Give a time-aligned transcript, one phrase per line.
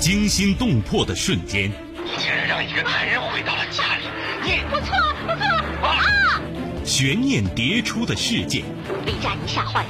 [0.00, 1.70] 惊心动魄的瞬间，
[2.02, 4.04] 你竟然让一个男人回到了家里，
[4.42, 5.44] 你我错不错
[5.86, 6.40] 啊！
[6.86, 8.64] 悬念迭出的事件，
[9.04, 9.88] 李佳怡吓坏了，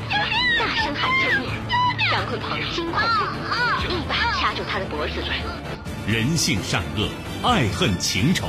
[0.59, 1.49] 大声喊救命。
[2.11, 5.23] 张鲲鹏惊恐不已，一把掐住他的脖子。
[6.09, 7.09] 人性善恶，
[7.49, 8.49] 爱恨情仇。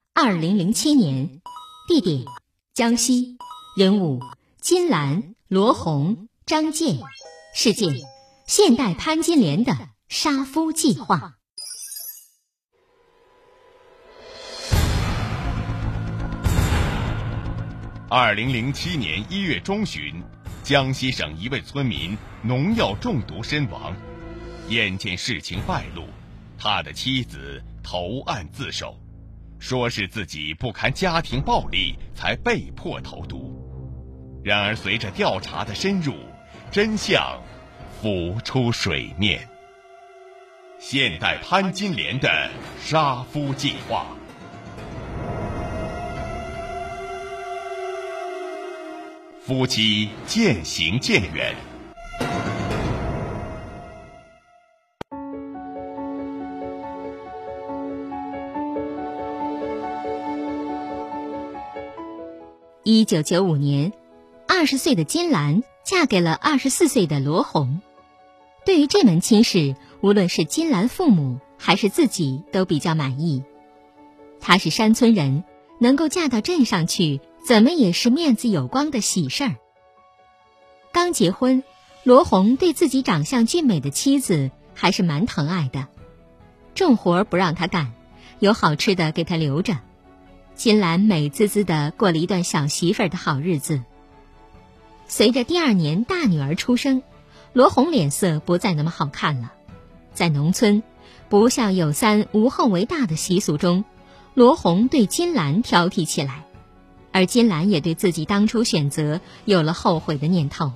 [0.13, 1.41] 二零零七年。
[1.87, 2.25] 地点：
[2.73, 3.37] 江西。
[3.77, 4.19] 人物：
[4.59, 6.99] 金兰、罗红、张健。
[7.55, 7.95] 事件：
[8.45, 9.71] 现代潘金莲的
[10.09, 11.35] 杀夫计划。
[18.09, 20.21] 二零零七年一月中旬，
[20.61, 23.95] 江西省一位村民农药中毒身亡。
[24.67, 26.03] 眼见事情败露，
[26.57, 28.97] 他的妻子投案自首。
[29.61, 33.55] 说是自己不堪家庭暴力才被迫投毒，
[34.43, 36.15] 然而随着调查的深入，
[36.71, 37.39] 真相
[38.01, 39.47] 浮出水面。
[40.79, 44.07] 现代潘金莲的杀夫计划，
[49.45, 51.55] 夫妻渐行渐远。
[62.93, 63.93] 一九九五年，
[64.49, 67.79] 二十岁的金兰嫁给了二十四岁的罗红。
[68.65, 73.45] 对于这门亲事，无论是金兰父母还是自己都比较满意。
[74.41, 75.45] 她是山村人，
[75.79, 79.55] 能够嫁到镇上去，怎么也是面子有光的喜事儿。
[80.91, 81.63] 刚结婚，
[82.03, 85.87] 罗红对自己长相俊美的妻子还是蛮疼爱的，
[86.75, 87.93] 重活不让她干，
[88.39, 89.77] 有好吃的给她留着。
[90.61, 93.81] 金兰美滋滋的过了一段小媳妇儿的好日子。
[95.07, 97.01] 随着第二年大女儿出生，
[97.51, 99.53] 罗红脸色不再那么好看了。
[100.13, 100.83] 在农村，
[101.29, 103.85] 不孝有三，无后为大的习俗中，
[104.35, 106.45] 罗红对金兰挑剔起来，
[107.11, 110.73] 而金兰也对自己当初选择有了后悔的念头。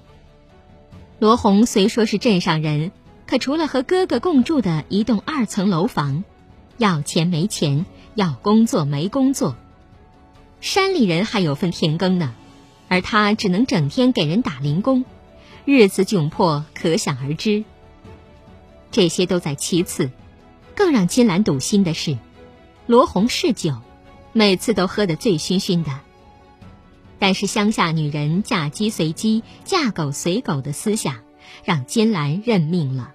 [1.19, 2.91] 罗红虽说是镇上人，
[3.27, 6.23] 可除了和哥哥共住的一栋二层楼房，
[6.79, 7.85] 要钱没钱，
[8.15, 9.55] 要工作没工作。
[10.65, 12.33] 山里人还有份田耕呢，
[12.87, 15.05] 而他只能整天给人打零工，
[15.63, 17.63] 日子窘迫可想而知。
[18.89, 20.09] 这些都在其次，
[20.75, 22.17] 更让金兰堵心的是，
[22.87, 23.75] 罗红嗜酒，
[24.33, 25.99] 每次都喝得醉醺醺的。
[27.19, 31.17] 但是乡下女人嫁鸡随鸡、嫁狗随狗的思想，
[31.63, 33.13] 让金兰认命了。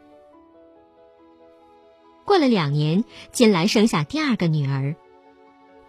[2.25, 3.03] 过了两年，
[3.33, 4.95] 金兰生下第二个女儿。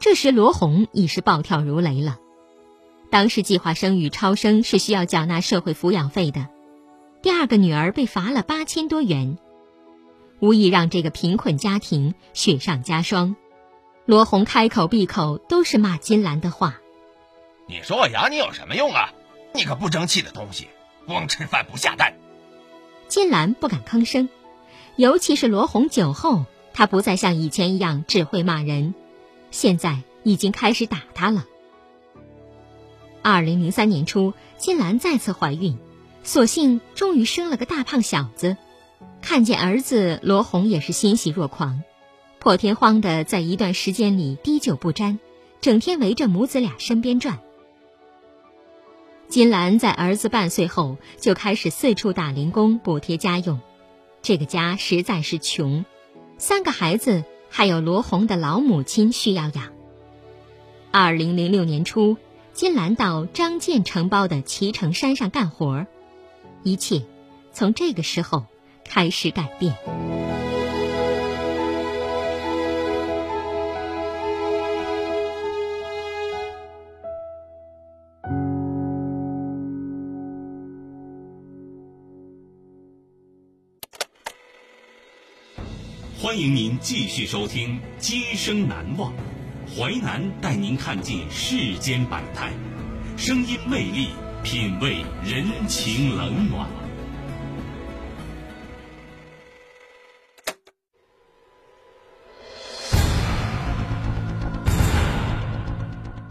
[0.02, 2.18] 这时，罗红已是暴跳如雷了。
[3.12, 6.48] 当时计划生育超生是需要缴纳社会抚养费的，
[7.22, 9.38] 第二个女儿被罚了八千多元，
[10.40, 13.36] 无疑让这个贫困家庭雪上加霜。
[14.06, 16.80] 罗红开口闭口都是骂金兰的话
[17.70, 19.14] ：“你说我养你有什么用啊？
[19.54, 20.68] 你个不争气的东西，
[21.06, 22.16] 光吃饭不下蛋。”
[23.08, 24.30] 金兰不敢吭声，
[24.96, 28.96] 尤其是罗红酒后，她不再像以前一样只会骂人。
[29.52, 31.46] 现在已经开始打他了。
[33.22, 35.78] 二零零三年初，金兰再次怀孕，
[36.24, 38.58] 所幸终于生了个大胖小子。
[39.22, 41.84] 看见儿子，罗红也是欣喜若狂，
[42.40, 45.20] 破天荒的在一段时间里滴酒不沾，
[45.62, 47.40] 整天围着母子俩身边转。
[49.28, 53.60] 金兰在儿子半岁后就开始四处打零工补贴家用，
[54.24, 55.86] 这个家实在是穷，
[56.40, 57.24] 三个孩子。
[57.52, 59.66] 还有罗红的老母亲需要养。
[60.90, 62.18] 二零零六年初，
[62.54, 65.86] 金兰到张建承包的脐橙山上干活，
[66.64, 67.04] 一切
[67.54, 68.46] 从这个时候
[68.86, 69.76] 开始改变。
[86.32, 89.12] 欢迎您继续收听《今生难忘》，
[89.76, 92.54] 淮南带您看尽世间百态。
[93.18, 94.12] 声音魅力，
[94.42, 96.70] 品味人情冷暖。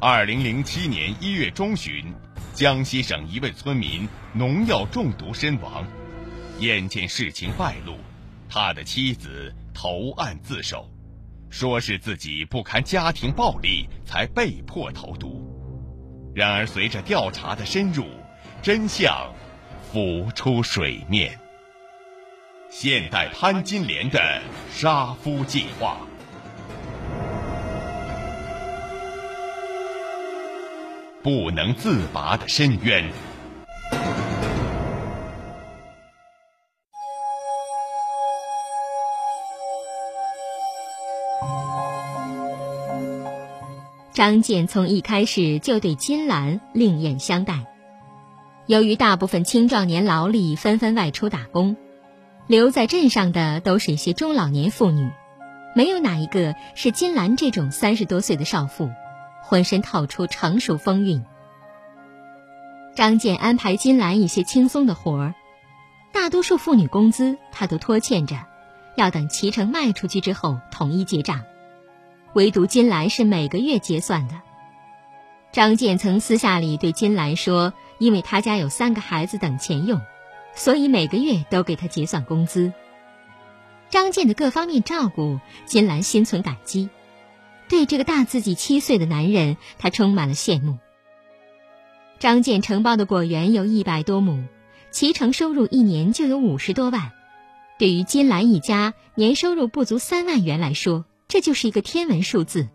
[0.00, 2.10] 二零零七年一月中旬，
[2.54, 5.86] 江西省一位村民农药中毒身亡。
[6.58, 7.98] 眼见事情败露，
[8.48, 10.86] 他的妻子投案自首，
[11.48, 15.42] 说是自己不堪家庭暴力才被迫投毒。
[16.34, 18.04] 然而，随着调查的深入，
[18.60, 19.32] 真相
[19.90, 21.40] 浮出水面。
[22.68, 25.96] 现代潘金莲的杀夫计划。
[31.22, 33.10] 不能自拔的深渊。
[44.20, 47.64] 张健从一开始就对金兰另眼相待。
[48.66, 51.74] 由于大部分青壮年劳力纷纷外出打工，
[52.46, 55.10] 留在镇上的都是一些中老年妇女，
[55.74, 58.90] 没有哪一个是金兰这种三十多岁的少妇。
[59.42, 61.24] 浑身透出成熟风韵。
[62.94, 65.34] 张健安排金兰一些轻松的活儿，
[66.12, 68.36] 大多数妇女工资他都拖欠着，
[68.98, 71.40] 要等脐橙卖出去之后统一结账。
[72.34, 74.40] 唯独金兰是每个月结算的。
[75.52, 80.00] 张健曾私下里对金兰说：“因为他家有三个孩子等钱用，
[80.54, 82.72] 所以每个月都给他结算工资。”
[83.90, 86.88] 张健的各方面照顾，金兰心存感激。
[87.68, 90.78] 对这个大自己七岁的男人，他充满了羡慕。
[92.20, 94.44] 张建承包的果园有一百多亩，
[94.92, 97.10] 其成收入一年就有五十多万。
[97.78, 102.66] 对于金兰一家年收入不足三万元来说，这就是一个天文数字。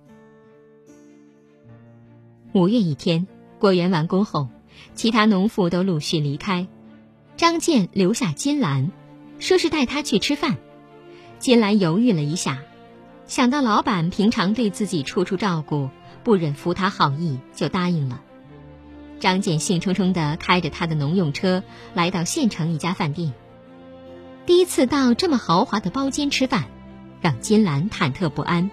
[2.53, 3.27] 五月一天，
[3.59, 4.47] 果园完工后，
[4.93, 6.65] 其他农妇都陆续离开，
[7.35, 8.93] 张建留下金兰，
[9.39, 10.55] 说是带她去吃饭。
[11.37, 12.59] 金兰犹豫了一下。
[13.27, 15.89] 想到老板平常对自己处处照顾，
[16.23, 18.21] 不忍服他好意，就答应了。
[19.19, 21.61] 张健兴冲冲地开着他的农用车
[21.93, 23.33] 来到县城一家饭店。
[24.45, 26.67] 第一次到这么豪华的包间吃饭，
[27.25, 28.69] 让金兰忐忑不安。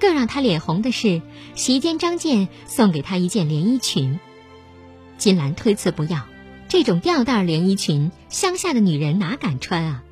[0.00, 1.20] 更让她脸红的是，
[1.54, 4.18] 席间张健送给她一件连衣裙。
[5.18, 6.26] 金兰推辞不要，
[6.70, 10.02] 这种吊带连衣裙，乡下的女人哪敢穿啊？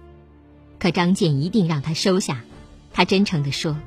[0.79, 2.44] 可张健一定让她收下。
[2.93, 3.78] 他真诚地说：“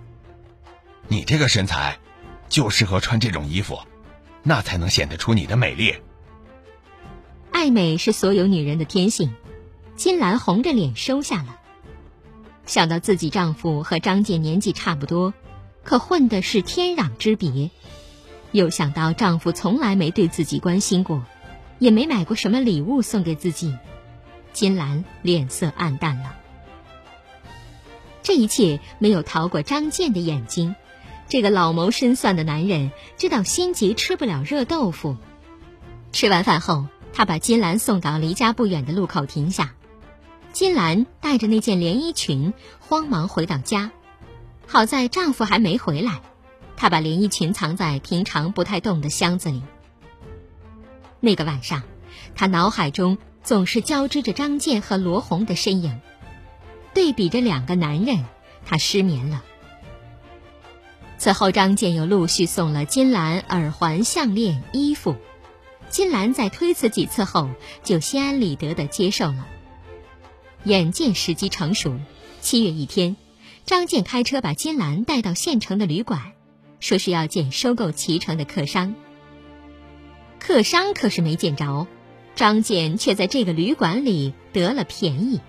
[1.07, 1.99] 你这个身材，
[2.49, 3.77] 就适合穿这种衣服，
[4.41, 5.93] 那才能显得出你的美丽。”
[7.53, 9.35] 爱美是所有女人的天性，
[9.95, 11.59] 金兰红着脸收下了。
[12.65, 15.33] 想到自己丈夫和张健年纪差不多，
[15.83, 17.69] 可混的是天壤之别，
[18.51, 21.23] 又想到丈夫从来没对自己关心过，
[21.77, 23.75] 也没买过什么礼物送给自己，
[24.51, 26.35] 金兰脸色暗淡了。
[28.23, 30.75] 这一切没有逃过张健的眼睛。
[31.27, 35.17] 这个老谋深算的男人知道心急吃不了热豆腐。
[36.11, 39.73] 吃完饭后，他把金兰送到离家不远的路口停下。
[40.55, 43.91] 金兰带着那件连衣裙，慌忙回到家。
[44.65, 46.21] 好在丈夫还没回来，
[46.77, 49.61] 她把连衣裙藏在平常不太动的箱子里。
[51.19, 51.83] 那个晚上，
[52.35, 55.99] 她脑海中总是交织着张健和罗红的身影。
[56.93, 58.23] 对比着两个男人，
[58.65, 59.43] 他失眠了。
[61.17, 65.17] 此后，张健又陆续送了金兰耳环、项链、衣服。
[65.89, 67.49] 金兰在推辞几次后，
[67.83, 69.47] 就心安理得的接受了。
[70.65, 71.93] 眼见时机成熟，
[72.41, 73.15] 七月一天，
[73.65, 76.31] 张健开车把金兰带到县城的旅馆，
[76.79, 78.95] 说是要见收购脐橙的客商。
[80.39, 81.85] 客商可是没见着，
[82.33, 85.39] 张健却在这个旅馆里得了便宜。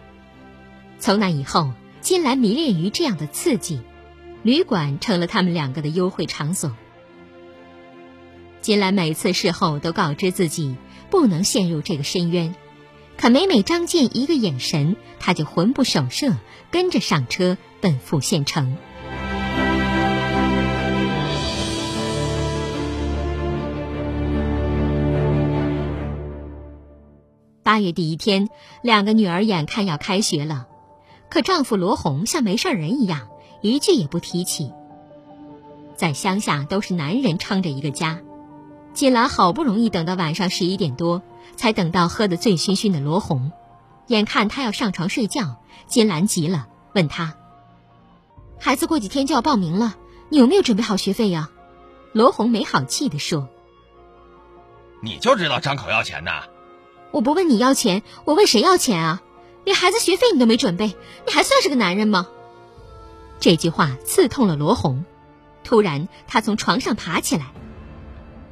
[0.99, 3.81] 从那以后，金兰迷恋于这样的刺激，
[4.43, 6.77] 旅馆成了他们两个的幽会场所。
[8.61, 10.77] 金兰每次事后都告知自己
[11.09, 12.55] 不能陷入这个深渊，
[13.19, 16.35] 可每每张健一个眼神，他就魂不守舍，
[16.71, 18.77] 跟着上车奔赴县城。
[27.63, 28.49] 八月第一天，
[28.83, 30.69] 两个女儿眼看要开学了。
[31.29, 33.29] 可丈夫罗红像没事人一样，
[33.61, 34.71] 一句也不提起。
[35.97, 38.21] 在乡下都是男人撑着一个家，
[38.93, 41.23] 金兰好不容易等到晚上十一点多，
[41.55, 43.53] 才等到喝得醉醺醺的罗红。
[44.09, 47.35] 眼看他要上床睡觉，金兰急了，问他
[48.59, 49.97] ：“孩子过几天就要报名了，
[50.29, 51.51] 你有没有准备好学费呀？”
[52.13, 53.49] 罗红没好气地说
[55.03, 56.45] ：“你就知道张口要钱呐？
[57.11, 59.23] 我不问你要钱，我问谁要钱啊？
[59.65, 62.29] 连孩子学费你都没准备，你还算是个男人吗？
[63.41, 65.05] 这句话刺痛了罗红，
[65.65, 67.47] 突然他从床上爬起来。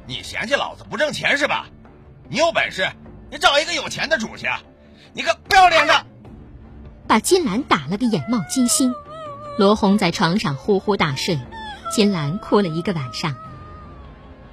[0.05, 1.67] 你嫌弃老子不挣钱是吧？
[2.27, 2.89] 你有本事，
[3.31, 4.47] 你找一个有钱的主去！
[5.13, 6.05] 你个不要脸的！
[7.07, 8.93] 把金兰打了个眼冒金星。
[9.57, 11.39] 罗红在床上呼呼大睡，
[11.91, 13.35] 金兰哭了一个晚上。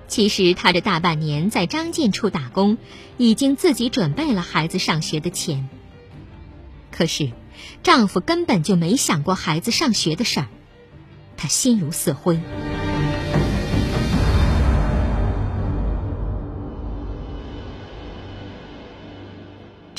[0.06, 2.76] 其实她这大半年在张建处打工，
[3.16, 5.68] 已经自己准备了孩子上学的钱。
[6.90, 7.32] 可是，
[7.82, 10.46] 丈夫根本就没想过孩子上学的事儿，
[11.38, 12.38] 她心如死灰。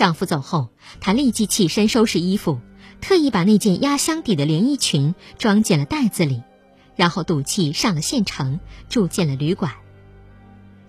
[0.03, 0.67] 丈夫走后，
[0.99, 2.59] 她立即起身收拾衣服，
[2.99, 6.43] 特意把那件压箱底的连衣裙装进了袋子里，
[6.97, 9.71] 然后赌气上了县城，住进了旅馆。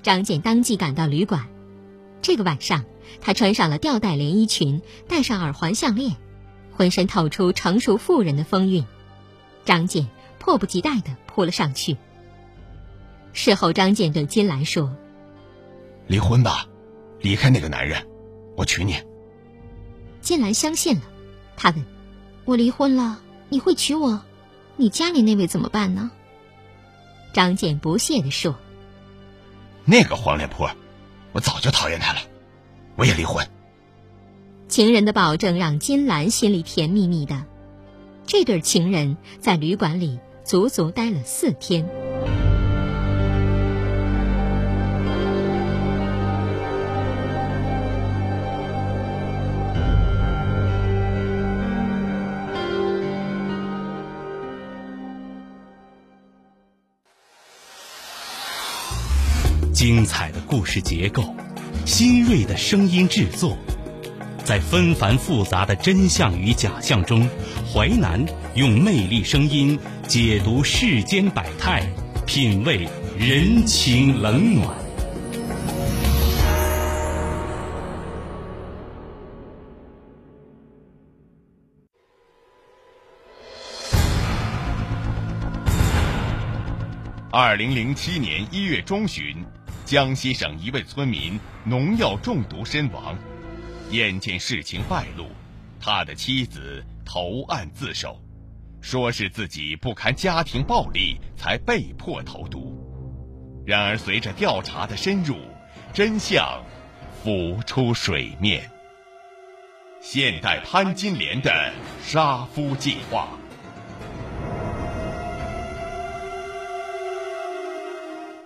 [0.03, 1.47] 张健当即赶到旅馆，
[2.23, 2.85] 这个晚上，
[3.21, 6.17] 他穿上了吊带连衣裙，戴上耳环项链，
[6.73, 8.85] 浑身透出成熟妇人的风韵。
[9.65, 10.09] 张健
[10.41, 11.97] 迫不及待地扑了上去。
[13.33, 14.93] 事后，张健对金兰说
[16.09, 16.67] ：“离婚吧，
[17.21, 18.05] 离开那个男人。”
[18.57, 18.97] 我娶你，
[20.21, 21.03] 金兰相信了。
[21.57, 21.85] 他问
[22.45, 24.23] ：“我离婚了，你会娶我？
[24.77, 26.11] 你家里那位怎么办呢？”
[27.33, 28.55] 张健不屑地说
[29.85, 30.71] ：“那个黄脸婆，
[31.33, 32.21] 我早就讨厌她了，
[32.97, 33.47] 我也离婚。”
[34.69, 37.45] 情人的保证让金兰心里甜蜜蜜的。
[38.27, 41.87] 这对情人在旅馆里足足待了四天。
[59.75, 61.35] 精彩的故事结构，
[61.85, 63.59] 新锐的声音制作，
[64.45, 67.29] 在纷繁复杂的真相与假象中，
[67.73, 69.77] 淮南用魅力声音
[70.07, 71.83] 解读世间百态，
[72.25, 72.89] 品味
[73.19, 74.73] 人情冷暖。
[87.33, 89.45] 二零零七年一月中旬。
[89.85, 93.17] 江西省一位村民农药中毒身亡，
[93.91, 95.29] 眼见事情败露，
[95.79, 98.19] 他的妻子投案自首，
[98.81, 102.81] 说是自己不堪家庭暴力才被迫投毒。
[103.67, 105.37] 然而，随着调查的深入，
[105.93, 106.65] 真相
[107.23, 108.71] 浮出水面。
[110.01, 111.73] 现代潘金莲的
[112.03, 113.29] 杀夫计划，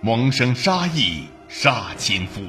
[0.01, 1.27] 萌生杀意。
[1.49, 2.41] 杀亲夫。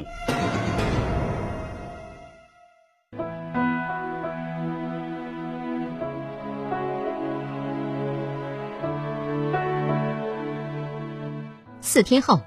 [11.82, 12.42] 四天后，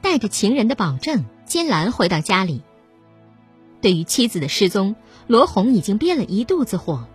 [0.00, 2.62] 带着情人的保证，金兰回到家里。
[3.80, 4.94] 对于妻子的失踪，
[5.26, 7.08] 罗红已经憋了一肚子火。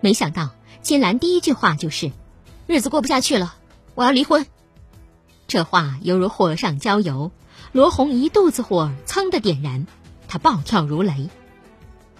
[0.00, 2.12] 没想到，金兰第一句话就是
[2.68, 3.56] ：“日子过不下去了，
[3.96, 4.46] 我要离婚。”
[5.48, 7.32] 这话犹如火上浇油。
[7.72, 9.86] 罗红一肚子火噌的点燃，
[10.28, 11.30] 他暴跳如雷。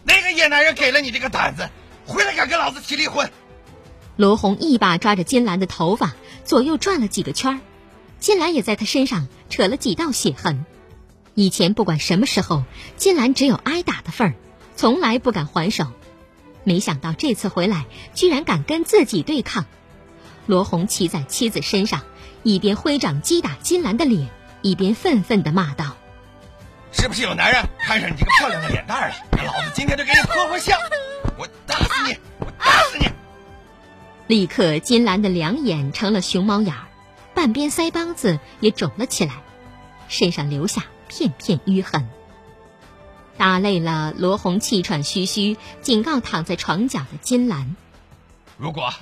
[0.03, 1.69] 那个野男人给了你这个胆子，
[2.07, 3.31] 回来敢跟老子提离婚？
[4.17, 6.15] 罗红一把抓着金兰的头发，
[6.47, 7.61] 左右转了几个圈儿，
[8.19, 10.65] 金兰也在他身上扯了几道血痕。
[11.35, 12.65] 以前不管什么时候，
[12.97, 14.35] 金兰只有挨打的份儿，
[14.75, 15.87] 从来不敢还手。
[16.65, 19.67] 没想到这次回来，居然敢跟自己对抗。
[20.47, 22.03] 罗红骑在妻子身上，
[22.43, 24.29] 一边挥掌击打金兰的脸。
[24.61, 25.95] 一边愤愤地骂道
[26.91, 29.15] ：“是不是有男人看上你这个漂亮的脸蛋了？
[29.47, 30.77] 老子今天就给你破破相！
[31.39, 32.17] 我打死你！
[32.41, 33.09] 我打死你！”
[34.27, 36.89] 立刻，金兰的两眼成了熊猫眼儿，
[37.35, 39.35] 半边腮帮子也肿了起来，
[40.09, 42.09] 身上留下片片淤痕。
[43.37, 47.77] 打累了，罗红气喘吁吁，警告躺在床角的金兰
[48.59, 48.93] ：“如果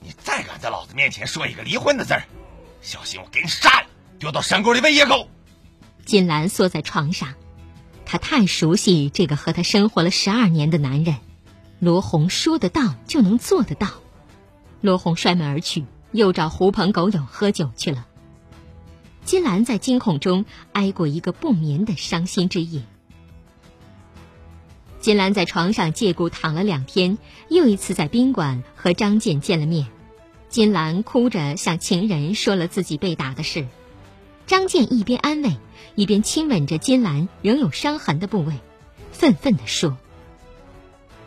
[0.00, 2.22] 你再敢在老子面前说一个离婚的字儿，
[2.88, 3.86] 小心我给你杀了！”
[4.18, 5.28] 丢到山沟里喂野狗。
[6.06, 7.34] 金兰缩在床上，
[8.06, 11.16] 她太熟悉这个和她生活了十二年的男人。
[11.80, 13.88] 罗红说得到就能做得到。
[14.80, 18.06] 罗红摔门而去，又找狐朋狗友喝酒去了。
[19.26, 22.82] 金兰在惊恐中挨过一个不眠的伤心之夜。
[24.98, 27.18] 金兰在床上借故躺了两天，
[27.50, 29.86] 又一次在宾馆和张健见了面。
[30.48, 33.66] 金兰哭着向情人说了自己被打的事。
[34.46, 35.58] 张健一边安慰，
[35.94, 38.54] 一边亲吻着金兰仍有伤痕的部位，
[39.12, 39.98] 愤愤地说：“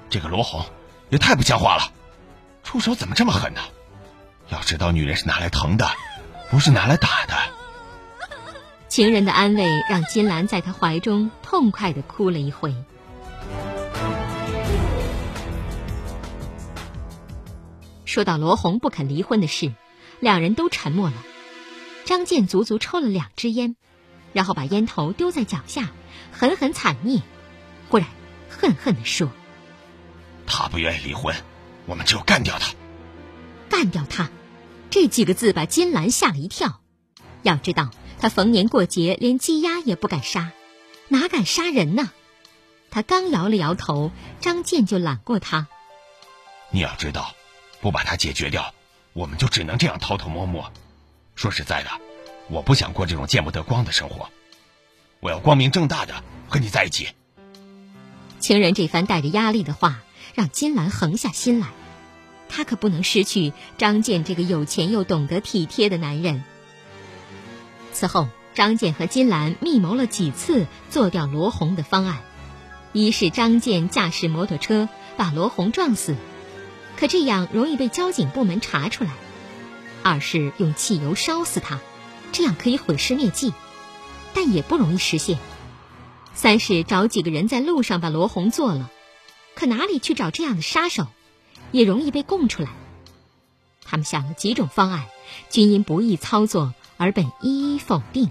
[0.09, 0.65] 这个罗红
[1.09, 1.91] 也太不像话了，
[2.63, 3.61] 出手怎么这么狠呢？
[4.49, 5.87] 要知道，女人是拿来疼的，
[6.49, 7.35] 不是拿来打的。”
[8.89, 12.75] 情人的安慰让金兰在他怀中痛快地哭了一回。
[18.11, 19.71] 说到罗红不肯离婚的事，
[20.19, 21.15] 两人都沉默了。
[22.03, 23.77] 张健足足抽了两支烟，
[24.33, 25.91] 然后把烟头丢在脚下，
[26.33, 27.21] 狠狠惨灭。
[27.87, 28.09] 忽然，
[28.49, 29.31] 恨恨地说
[30.45, 31.33] ：“他不愿意离婚，
[31.85, 32.73] 我们就干掉他。
[33.69, 34.29] 干掉他！”
[34.91, 36.81] 这几个字把金兰吓了一跳。
[37.43, 40.51] 要知道，他逢年过节连鸡鸭也不敢杀，
[41.07, 42.11] 哪敢杀人呢？
[42.89, 45.69] 他刚摇了摇头，张健就揽过他
[46.71, 47.33] ：“你要知道。”
[47.81, 48.73] 不把他解决掉，
[49.13, 50.71] 我们就只能这样偷偷摸摸。
[51.35, 51.89] 说实在的，
[52.49, 54.29] 我不想过这种见不得光的生活，
[55.19, 57.09] 我要光明正大的和你在一起。
[58.39, 60.01] 情人这番带着压力的话，
[60.35, 61.67] 让金兰横下心来，
[62.49, 66.43] 她可不能失去张健这个有钱又懂得体贴的男人。
[67.93, 72.19] 此后，张健和金兰密谋了几次做掉罗红的方案：
[72.93, 76.15] 一是张健驾驶摩托车把罗红撞死。
[77.01, 79.09] 可这样容易被交警部门查出来。
[80.03, 81.79] 二是用汽油烧死他，
[82.31, 83.55] 这样可以毁尸灭迹，
[84.35, 85.39] 但也不容易实现。
[86.35, 88.91] 三是找几个人在路上把罗红做了，
[89.55, 91.07] 可哪里去找这样的杀手，
[91.71, 92.69] 也容易被供出来。
[93.83, 95.05] 他们想了几种方案，
[95.49, 98.29] 均因不易操作而被一一否定。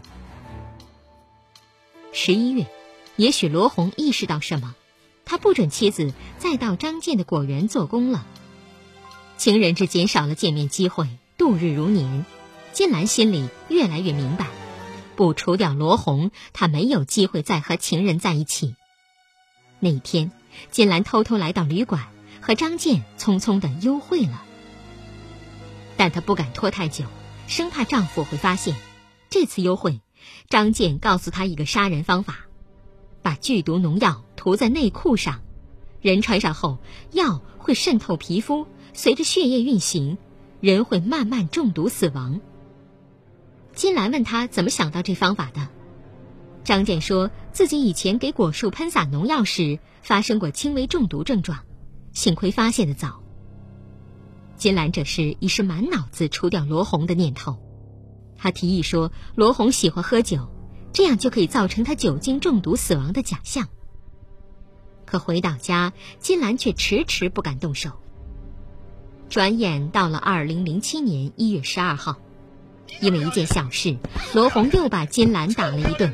[2.13, 2.69] 十一月，
[3.17, 4.77] 也许罗红意识到什么，
[5.25, 8.25] 他不准妻子再到张建的果园做工了。
[9.41, 12.27] 情人之间少了见面机会，度日如年。
[12.75, 14.47] 金兰心里越来越明白，
[15.17, 18.75] 不除掉罗红，她没有机会再和情人在一起。
[19.79, 20.31] 那一天，
[20.71, 22.09] 金兰偷偷来到旅馆，
[22.43, 24.43] 和张健匆匆的幽会了。
[25.97, 27.07] 但她不敢拖太久，
[27.49, 28.77] 生怕丈夫会发现。
[29.31, 30.03] 这次幽会，
[30.51, 32.41] 张健告诉她一个杀人方法：
[33.23, 35.41] 把剧毒农药涂在内裤上，
[36.03, 36.77] 人穿上后，
[37.13, 38.67] 药会渗透皮肤。
[38.93, 40.19] 随着血液运行，
[40.61, 42.41] 人会慢慢中毒死亡。
[43.75, 45.69] 金兰问他怎么想到这方法的，
[46.65, 51.61] 张健说自己以前给果树喷洒农药时发生过轻微中毒症状，
[52.13, 53.23] 幸亏发现的早。
[54.57, 57.59] 金兰这时已是满脑子除掉罗红的念头，
[58.37, 60.49] 他提议说罗红喜欢喝酒，
[60.93, 63.69] 这样就可以造成他酒精中毒死亡的假象。
[65.07, 67.93] 可回到家，金兰却迟迟不敢动手。
[69.31, 72.17] 转眼到了二零零七年一月十二号，
[73.01, 73.97] 因为一件小事，
[74.35, 76.13] 罗红又把金兰打了一顿。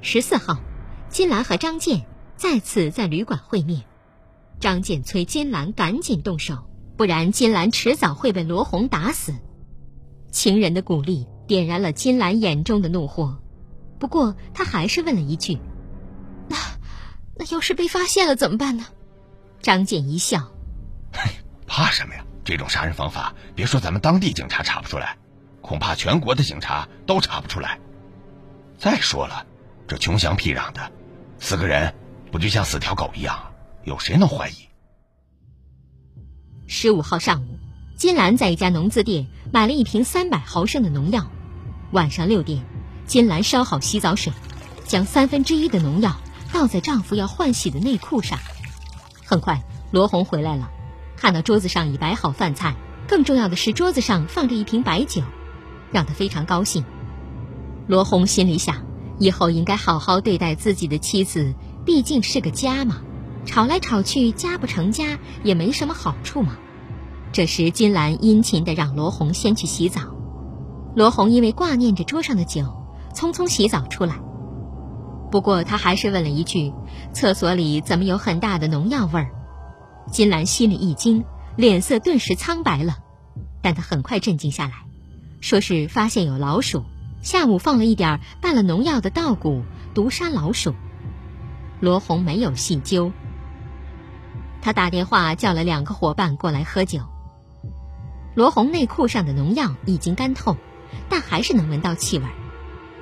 [0.00, 0.58] 十四号，
[1.10, 2.06] 金兰和张健
[2.36, 3.84] 再次在旅馆会面，
[4.60, 6.64] 张健催金兰赶紧动手，
[6.96, 9.34] 不然金兰迟早会被罗红打死。
[10.30, 13.36] 情人的鼓励点燃了金兰眼中的怒火，
[13.98, 15.58] 不过他还是问了一句
[16.48, 16.56] ：“那
[17.36, 18.86] 那要是被发现了怎么办呢？”
[19.60, 20.50] 张健一笑。
[21.70, 22.24] 怕什么呀？
[22.44, 25.16] 这种杀人方法，别说咱们当地警察查不出来，
[25.62, 27.78] 恐怕全国的警察都查不出来。
[28.76, 29.46] 再说了，
[29.86, 30.90] 这穷乡僻壤的，
[31.38, 31.94] 死个人
[32.32, 33.52] 不就像死条狗一样？
[33.84, 34.54] 有谁能怀疑？
[36.66, 37.56] 十五号上午，
[37.96, 41.24] 金兰在一家农资店买了一瓶三百毫升的农药。
[41.92, 42.64] 晚上六点，
[43.06, 44.32] 金兰烧好洗澡水，
[44.88, 46.16] 将三分之一的农药
[46.52, 48.36] 倒在丈夫要换洗的内裤上。
[49.24, 49.62] 很快。
[49.92, 50.70] 罗红回来了，
[51.20, 55.20] 看到桌子上已摆好饭菜，更重要的是桌子上放着一瓶白酒，
[55.92, 56.82] 让他非常高兴。
[57.86, 58.76] 罗红心里想，
[59.18, 61.52] 以后应该好好对待自己的妻子，
[61.84, 63.02] 毕竟是个家嘛，
[63.44, 66.56] 吵来吵去家不成家也没什么好处嘛。
[67.32, 70.00] 这时金兰殷勤地让罗红先去洗澡，
[70.96, 72.62] 罗红因为挂念着桌上的酒，
[73.14, 74.18] 匆匆洗澡出来。
[75.30, 76.72] 不过他还是问了一句
[77.12, 79.30] ：“厕所里怎么有很大的农药味儿？”
[80.10, 81.24] 金兰心里一惊，
[81.56, 82.98] 脸色顿时苍白了，
[83.62, 84.84] 但她很快镇静下来，
[85.40, 86.84] 说是发现有老鼠，
[87.22, 89.62] 下午放了一点拌了农药的稻谷
[89.94, 90.74] 毒杀老鼠。
[91.78, 93.12] 罗红没有细究，
[94.60, 97.00] 他打电话叫了两个伙伴过来喝酒。
[98.34, 100.56] 罗红内裤上的农药已经干透，
[101.08, 102.24] 但还是能闻到气味。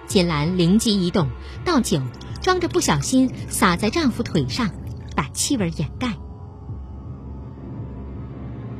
[0.06, 1.28] 金兰灵机一动，
[1.64, 2.00] 倒酒
[2.42, 4.70] 装着不小心洒在丈夫腿上，
[5.16, 6.14] 把气味掩盖。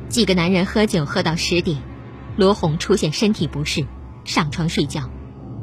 [0.09, 1.83] 几个男人喝酒喝到十点，
[2.35, 3.85] 罗红出现身体不适，
[4.25, 5.11] 上床睡觉，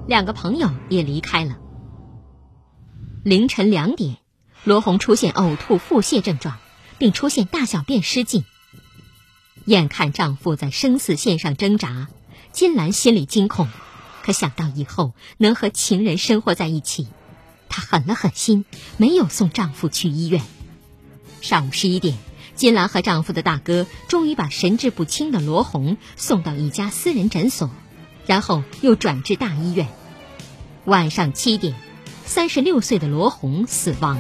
[0.06, 1.58] 两个朋友也离开了。
[3.24, 4.18] 凌晨两点，
[4.62, 6.58] 罗红出现呕吐、腹泻症状，
[6.96, 8.44] 并出现大小便失禁。
[9.64, 12.06] 眼看丈夫在生死线上挣扎，
[12.52, 13.68] 金兰心里惊恐，
[14.22, 17.08] 可想到以后能和情人生活在一起，
[17.68, 18.64] 她狠了狠心，
[18.96, 20.40] 没有送丈夫去医院。
[21.40, 22.16] 上午十一点。
[22.56, 27.70] 金兰和丈夫的大哥终于把神志不清的罗红送到一家私人诊所，
[28.26, 29.88] 然后又转至大医院。
[30.86, 31.74] 晚上七点，
[32.24, 34.18] 三十六岁的罗红死亡。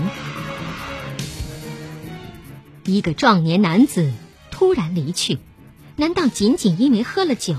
[2.84, 4.12] 一个壮年男子
[4.50, 5.38] 突然离去，
[5.96, 7.56] 难道仅仅因为喝了酒？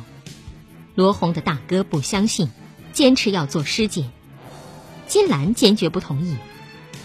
[0.93, 2.49] 罗红的大哥不相信，
[2.93, 4.11] 坚持要做尸检。
[5.07, 6.37] 金兰坚决不同意，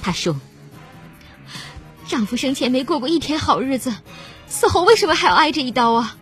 [0.02, 0.38] 他说。
[2.12, 3.94] 丈夫生前没过过一天好日子，
[4.46, 6.18] 死后为什么还要挨这一刀啊？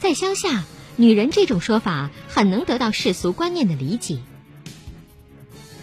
[0.00, 0.64] 在乡下，
[0.96, 4.18] 女人这种说法很能得到世俗观念的理解。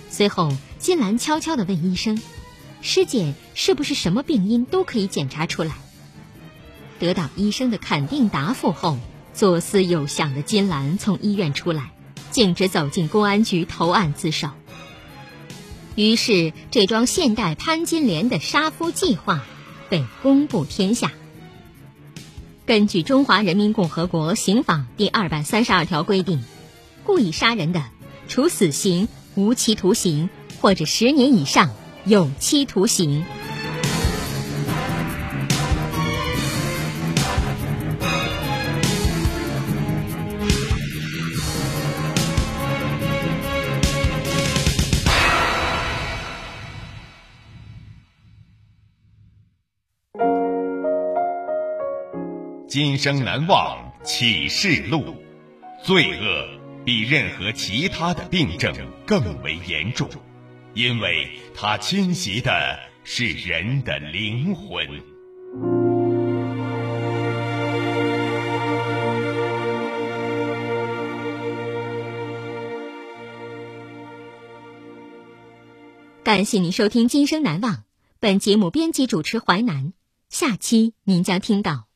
[0.09, 2.21] 随后，金兰悄悄地问医生
[2.83, 5.71] ：“尸检是不是什么病因都可以检查出来？”
[6.99, 8.97] 得到医生的肯定答复后，
[9.33, 11.93] 左思右想的金兰从医院出来，
[12.29, 14.49] 径直走进公安局投案自首。
[15.95, 19.43] 于是，这桩现代潘金莲的杀夫计划
[19.89, 21.11] 被公布天下。
[22.65, 26.43] 根据《中华人民共和国刑法》第二百三十二条规定，
[27.03, 27.83] 故意杀人的，
[28.27, 30.29] 处死刑、无期徒刑
[30.61, 31.71] 或者十年以上
[32.05, 33.25] 有期徒刑。
[52.69, 55.15] 今生难忘启示录，
[55.83, 56.47] 罪恶
[56.85, 58.71] 比任何其他的病症
[59.07, 60.07] 更为严重，
[60.75, 64.87] 因为它侵袭的是人的灵魂。
[76.23, 77.73] 感谢您收听《今生难忘》，
[78.19, 79.93] 本节目编辑主持淮南，
[80.29, 81.88] 下期您将听到。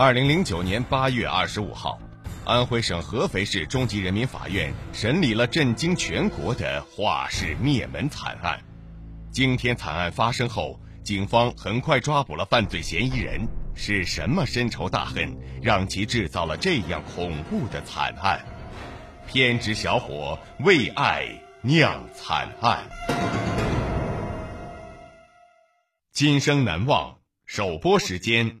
[0.00, 1.98] 二零零九年八月二十五号，
[2.44, 8.60] 安徽省合肥市中级人民法院审理了震惊全国的华氏灭门惨案。
[9.32, 13.40] 惊天惨案发生后，警方很快抓捕了犯罪嫌疑人。
[13.74, 18.40] 是什么深仇大恨，让其制造了这样恐怖的惨案？
[19.26, 21.26] 偏执小伙为爱
[21.60, 22.84] 酿惨案，
[26.12, 27.18] 今生难忘。
[27.46, 28.60] 首播时间。